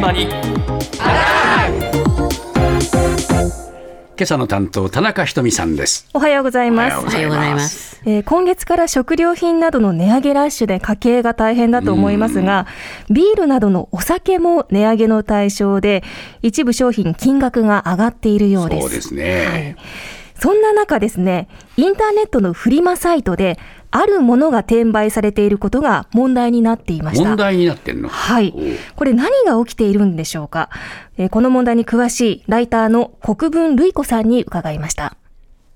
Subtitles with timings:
[0.00, 0.22] 現場に。
[4.16, 6.08] 今朝の担当田中ひとみさんです。
[6.14, 7.06] おはようございます。
[7.06, 8.00] おはようございます。
[8.06, 12.66] えー今月から食料品などの値上げラッシュで家計が大変だと思いますが、
[13.10, 16.02] ビールなどのお酒も値上げの対象で、
[16.40, 18.80] 一部商品金額が上がっているようです。
[18.80, 19.76] そうですね、はい。
[20.34, 23.58] そんな中ですね、インターネットのフリマサイトで、
[23.92, 27.28] あるものが転売されていることが問題になっていました。
[27.28, 28.08] 問題になってんの？
[28.08, 28.54] はい。
[28.96, 30.70] これ何が起きているんでしょうか？
[31.18, 35.16] えーこの問題に詳しいライターの国分瑠衣子さんに伺いました。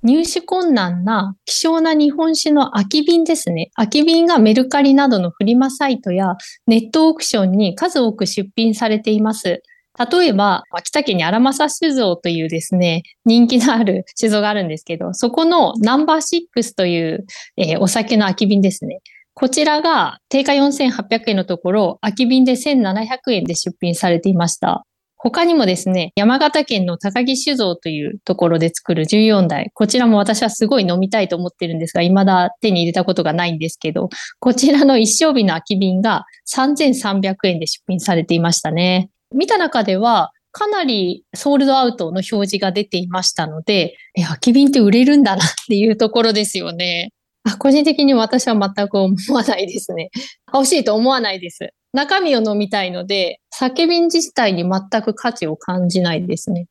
[0.03, 3.71] 入手困難な希少な日本酒の空き瓶ですね。
[3.75, 6.37] 空き瓶がメルカリなどのフリマサイトや
[6.67, 9.63] ネットオークションに数多く出品されています。
[9.97, 17.27] 例えば、秋田県に荒政酒造というですね、人気のある酒造があるんですけど、そこのナンバー6という、
[17.57, 19.01] えーお酒の空き瓶ですね。
[19.35, 24.85] こちらが定価4800円のところ、空き瓶で1700円で出品されていました。
[25.17, 29.71] 他にもですね、山形県の高木酒造というところで作る14代。
[29.73, 39.09] こちらも私はすごい飲みたいと思ってるんですが、未だ手に入れたことがないんですけど、こちらの一升瓶の空き瓶が3300円で出品されていましたね。
[39.35, 47.11] 見た中では、かなりソールドアウトの表示が出ていましたので、え、空き瓶って売れるんだなっていうところですよね。
[47.43, 50.11] あ個人的に私は全く思わないですね。
[50.53, 51.71] 欲しいと思わないです。
[51.93, 56.67] 中身を飲みたいので、酒瓶自体に全く価値を感じないですね。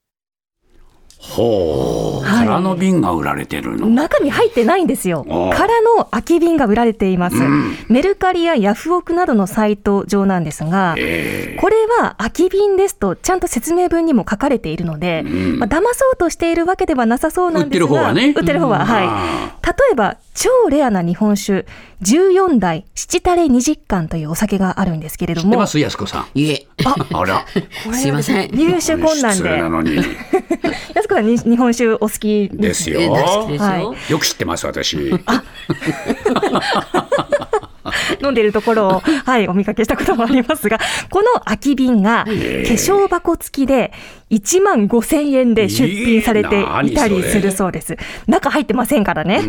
[1.25, 2.47] ほう、はい。
[2.47, 3.87] 空の瓶が売られてるの。
[3.87, 5.25] 中身入ってないんですよ。
[5.29, 5.55] ああ。
[5.55, 7.37] 空の空き瓶が売られています。
[7.37, 7.75] うん。
[7.87, 15.59] メルカリやヤフオクなどのサイト上なんですが、えこれは空き瓶ですとちゃんと説明文にも書かれているので、うん。
[15.59, 18.33] まあ、騙そうとしているわけではなさそうなんですが、売ってる方はね。
[18.35, 19.05] 売ってる方は、はい。
[19.07, 21.65] あ例えば、超レアな日本酒、
[22.01, 25.79] 14代七タレ二十貫というお酒があるんですけれども、ー知ってます？
[25.79, 26.25] 安子さん。
[26.37, 27.45] いえ、あら。
[27.85, 28.49] こ れすいません。
[28.51, 29.99] 入手困難失礼なで、のに
[30.93, 32.99] 安子さんに日本酒お好きですすよ。
[32.99, 33.57] ですよ。
[33.59, 34.11] はい。
[34.11, 35.11] よく知ってます私
[38.23, 40.79] 飲んでいるところを、 はい、お見かけしたこともありますが、
[41.09, 43.91] この空き瓶が化粧箱付きで
[44.31, 47.97] 1万5千円で出品されていたりするそうです。
[48.27, 49.41] 中入ってませんからね。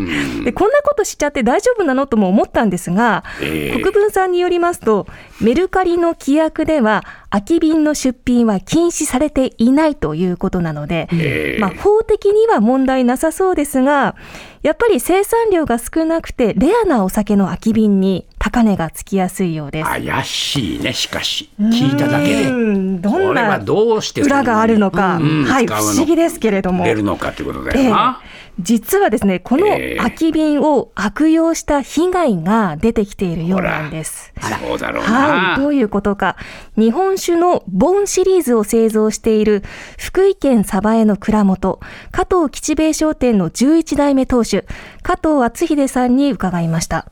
[0.43, 3.81] で、こんなことしちゃって大丈夫なのとも思ったんですが、ええ。
[3.81, 5.07] 国分さんによりますと、
[5.41, 11.59] メルカリの規約では、空き瓶の出品は禁止されていないということなので、ええ。
[11.59, 14.15] まあ、法的には問題なさそうですが、
[14.61, 19.89] やっぱり生産量が少なくて、レアなお酒の空き瓶に高値がつきやすいようです。
[19.89, 26.83] 怪しいねしかし聞いただけでうんどんなどうして裏があるのか、うんはい、不思議ですけれども。
[26.83, 28.21] 出るのかってことだええよな、
[28.59, 34.31] 実はですね、このええ空き瓶を悪用した被害が出てきているようなんです。
[34.39, 36.35] そうだろうな、はい、どういうことか。
[36.77, 39.63] 日本酒のボンシリーズを製造している
[39.97, 41.79] 福井県鯖江の蔵元、
[42.11, 44.65] 加藤吉兵衛商店の11代目当主、
[45.01, 47.09] 加藤敦秀さんに伺いました。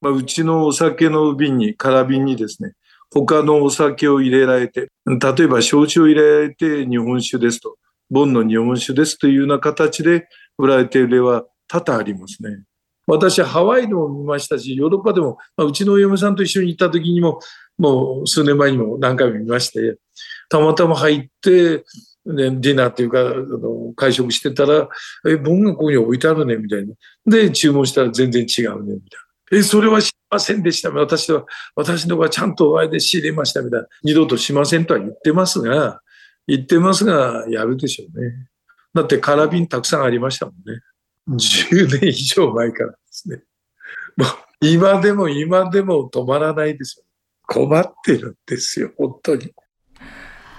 [0.00, 2.72] まあ、うちのお酒の瓶に、空瓶にですね、
[3.10, 7.76] 他のお酒を入れられて、例えば焼酎を入れられて日本酒ですと、
[8.10, 10.28] ボンの日本酒ですというような形で
[10.58, 12.62] 売られている例は多々ありますね。
[13.06, 17.40] 私、ハワイでも見ましたし、ヨーロッパでも、まあ、うちのお嫁さんと一緒に行った時にも、
[17.78, 19.96] もう数年前にも何回も見まして、
[20.50, 21.84] たまたま入って、
[22.26, 24.88] ね、ディナーっていうか、あの会食してたら、
[25.26, 26.94] え、ボンがここに置いてあるね、みたいな。
[27.24, 29.27] で、注文したら全然違うね、みたいな。
[29.52, 30.90] え、それはしませんでした。
[30.90, 31.44] 私は、
[31.74, 33.86] 私のがちゃんとお前で仕入れました、みたいな。
[34.02, 36.00] 二度としませんとは言ってますが、
[36.46, 38.48] 言ってますが、やるでしょうね。
[38.94, 40.80] だって、空瓶たくさんありましたもんね。
[41.28, 43.42] 10年以上前からですね。
[44.16, 44.28] もう、
[44.60, 47.04] 今でも今でも止まらないですよ。
[47.46, 49.52] 困ってるんですよ、本当に。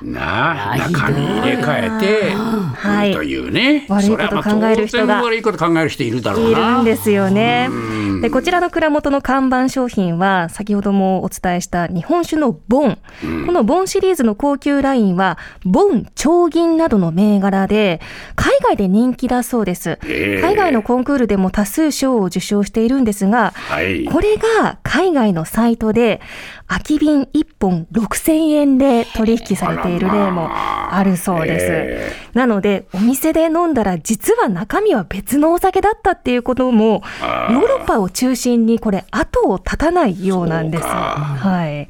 [0.02, 3.14] なあ中身入れ替えてはい。
[3.14, 6.76] というね、悪いこと考える人が悪いこと考える人いるだろういな。
[6.76, 7.68] るんですよね。
[7.70, 7.74] う
[8.18, 8.22] ん。
[8.22, 12.98] でこちらの蔵元の看板商品は先ほどもお伝えした日本酒のボン、
[13.46, 18.02] このボンシリーズの高級ラインはボン長銀などの銘柄で
[18.36, 20.42] 海外で人気だそうです、ええ。
[20.42, 24.06] 海外のコンクールでも多数賞を受賞しているんですがはい。
[24.06, 26.22] これが海外のサイトで
[26.68, 31.66] 空き瓶1本6000円で取引されている例もあるそうです。
[31.70, 40.84] えなので、お店で飲んだら実は中身は別のお酒だったっていうことも、ヨあーーロッパを中心にこれ後を絶たないようなんです。
[40.84, 41.88] はい。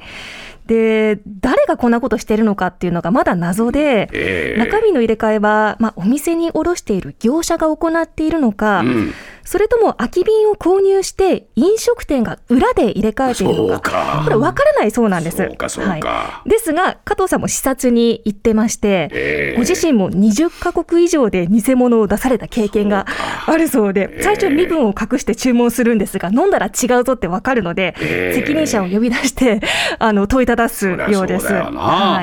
[0.66, 9.12] で、誰がこんなことしてるのかっていうのがまだ謎で、ええ中身の入れ替えは、まあ、お店に卸している業者が行っているのか、うん
[9.50, 15.42] それとも空き瓶を購入して飲食店が裏で入れ替えているのか、これ分からないそうなんです。
[15.42, 15.48] は
[16.46, 23.06] い、ですが、加藤さんも視察に行ってまして、えー、ご自身も20カ国以上で偽物を出された経験が
[23.44, 29.60] あるそうで、最初身分を隠して注文するんですが、飲んだら違うぞって分かるので、えー、責任者を呼び出して、
[29.98, 31.52] あの、問いただすようです。
[31.52, 32.22] な。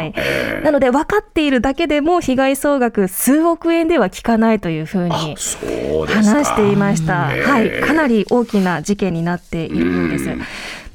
[0.64, 5.36] なので、分かっているだけでも被害総額数億円では効かないというふうに
[6.08, 7.17] 話していました。
[7.26, 10.30] はい、かなり大きな事件になっているんです。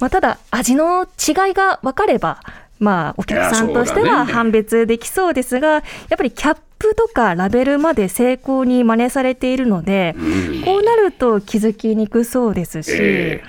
[0.01, 2.41] まあ、ただ、味の違いが分かれば、
[2.79, 5.83] まあ、お客さんとしては判別できそうですが、やっ
[6.17, 10.17] ぱりキャップとかラベルまで成功に真似されているので、
[10.65, 13.41] こうなると気づきにくそうですし、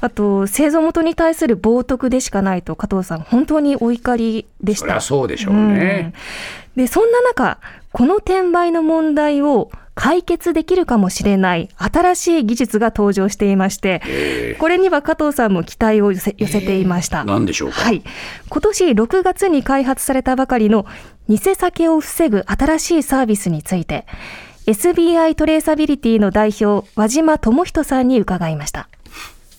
[0.00, 5.00] あと、製造元に対する冒涜でしかないと、加藤さん、本当にお怒りでした。
[5.00, 6.14] そうでしょうね、
[6.76, 7.58] うん、で、そんな中、
[7.92, 17.26] この転売の問題を解決できるかもしれない新しい技術が登場していまして、これには加藤さんも期待を寄せ寄せていました。
[17.26, 18.02] 何でしょうか、はい、
[18.48, 20.86] 今年6月に開発されたばかりの
[21.28, 24.06] 偽酒を防ぐ新しいサービスについて、
[24.66, 28.88] SBI トレーサビリティの代表、和島智人さんに伺いました。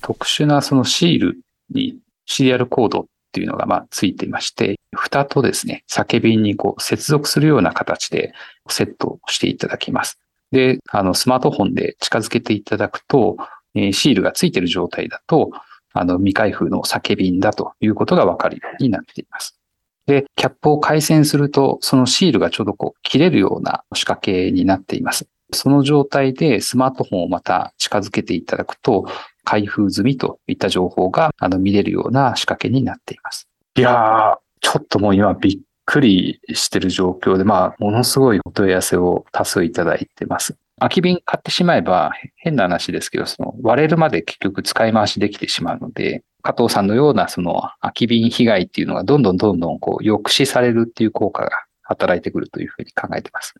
[0.02, 1.38] 特殊なそのシール
[1.70, 8.34] にシリアルコードっていうのがまあついていまして、蓋とですね、酒瓶にこう接続するような形で
[8.68, 10.18] セットしていただきます。
[10.52, 13.38] で、あの、スマートフォンで近づけていただくと、
[13.74, 15.52] えー、シールがついている状態だと、
[15.94, 19.58] あの、未開封の酒瓶だということがわかるようになっています。
[20.06, 25.28] で、キャップを回線すると、そのシールがちょうどこう切れるような仕掛けになっています。
[25.54, 29.06] その状態でスマートフォンをまた近づけていただくと、
[29.44, 33.48] 開封済みといった情報があの見れるような仕掛けになっています。
[33.76, 35.60] いやー、ちょっともう今びっ
[35.92, 40.56] くりしてる状況で、まあ、ものすごいお問い合わせを多数いただいてます。
[40.80, 51.52] 空き瓶買ってしまえば、変な話ですけど、その割れるまで結局使い回しできてしまうので、加藤さんのようなその空き瓶被害っていうのがどんどんどんどんこう抑止されるっていう効果が
[51.82, 53.56] 働いてくるというふうに考えてます。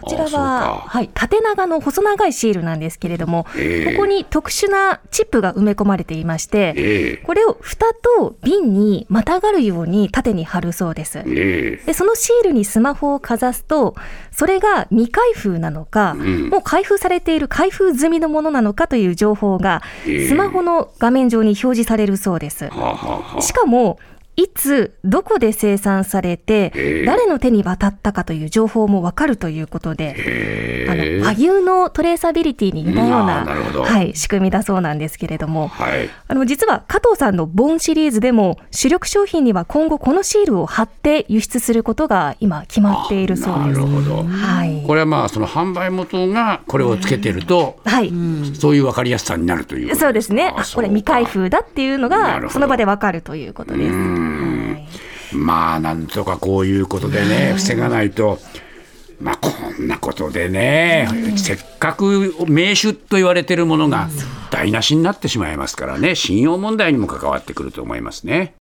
[0.00, 11.92] こちらは、はい、縦長の細長いシールなんですけれども、えー、ここに特殊なチップが埋め込まれていまして、えー、これを蓋と瓶にまたがるように縦に貼るそうです、えー、で。
[11.92, 13.94] そのシールにスマホをかざすと、
[14.32, 22.70] それが未開封なのか、うん、もう開封されている開封済みのものなのかという情報が、スマホの画面上に表示されるそうです。
[23.40, 23.98] しかも、
[24.36, 43.80] いつ、どこで生産されて、誰の手に渡ったかという情報もわかるということで、あの和牛のトレーサビリティに似たような、はい、仕組みだそうなんですけれども、はい、あの実は加藤さんのボンシリーズでも、主力商品には今後このシールを貼って輸出することが今決まっているそうです。
[43.80, 44.22] なるほど。
[44.24, 44.82] はい。
[44.86, 48.10] これはまあその販売元がこれをつけてると、はい、
[48.54, 50.54] そういうわかりやすさになるというそうですね。
[50.74, 54.29] これ未開封だっていうのがその場でわかるということです。
[55.32, 58.38] まあなんとかこういうことでね防がないと。
[59.20, 61.06] まあこんなことでね、
[61.36, 64.08] せっかく名手と言われてるものが
[64.50, 68.48] 台無しになってしまいますからね、信用問題にも関わってくると思いますね。